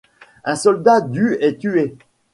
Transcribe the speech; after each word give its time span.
Un 0.45 0.55
soldat 0.55 1.01
du 1.01 1.35
est 1.41 1.59
tué. 1.59 1.95